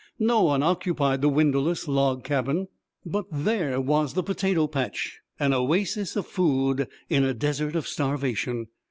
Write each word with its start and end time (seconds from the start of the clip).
No 0.17 0.41
one 0.41 0.63
occupied 0.63 1.21
the 1.21 1.29
windowless 1.29 1.87
log 1.87 2.23
cabin; 2.23 2.69
but 3.05 3.25
there 3.31 3.79
was 3.79 4.15
the 4.15 4.23
potato 4.23 4.65
patch 4.65 5.19
an 5.39 5.53
oasis 5.53 6.15
of 6.15 6.25
food 6.25 6.87
in 7.07 7.23
a 7.23 7.35
desert 7.35 7.75
of 7.75 7.87
starvation. 7.87 8.65